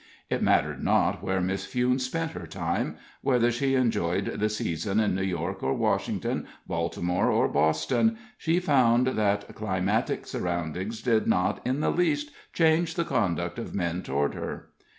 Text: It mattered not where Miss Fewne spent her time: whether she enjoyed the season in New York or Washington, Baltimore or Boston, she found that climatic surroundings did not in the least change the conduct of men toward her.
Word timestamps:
It 0.31 0.41
mattered 0.41 0.83
not 0.83 1.21
where 1.23 1.39
Miss 1.39 1.63
Fewne 1.63 1.99
spent 1.99 2.31
her 2.31 2.47
time: 2.47 2.95
whether 3.21 3.51
she 3.51 3.75
enjoyed 3.75 4.39
the 4.39 4.49
season 4.49 4.99
in 4.99 5.13
New 5.13 5.21
York 5.21 5.61
or 5.61 5.75
Washington, 5.75 6.47
Baltimore 6.65 7.29
or 7.29 7.47
Boston, 7.47 8.17
she 8.35 8.59
found 8.59 9.05
that 9.05 9.53
climatic 9.53 10.25
surroundings 10.25 11.03
did 11.03 11.27
not 11.27 11.61
in 11.63 11.81
the 11.81 11.91
least 11.91 12.31
change 12.51 12.95
the 12.95 13.05
conduct 13.05 13.59
of 13.59 13.75
men 13.75 14.01
toward 14.01 14.33
her. 14.33 14.69